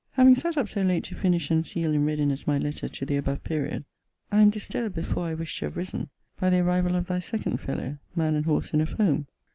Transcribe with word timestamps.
Having 0.13 0.33
sat 0.37 0.57
up 0.57 0.67
so 0.67 0.81
late 0.81 1.03
to 1.03 1.13
finish 1.15 1.51
and 1.51 1.63
seal 1.63 1.93
in 1.93 2.05
readiness 2.07 2.47
my 2.47 2.57
letter 2.57 2.89
to 2.89 3.05
the 3.05 3.17
above 3.17 3.43
period, 3.43 3.85
I 4.31 4.41
am 4.41 4.49
disturbed 4.49 4.95
before 4.95 5.25
I 5.27 5.35
wished 5.35 5.59
to 5.59 5.65
have 5.65 5.77
risen, 5.77 6.09
by 6.39 6.49
the 6.49 6.61
arrival 6.61 6.95
of 6.95 7.05
thy 7.05 7.19
second 7.19 7.57
fellow, 7.59 7.99
man 8.15 8.33
and 8.33 8.45
horse 8.45 8.73
in 8.73 8.81
a 8.81 8.87
foam. 8.87 9.27